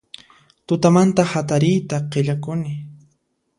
Tutamanta 0.69 1.23
hatariyta 1.33 1.95
qillakuni 2.11 2.73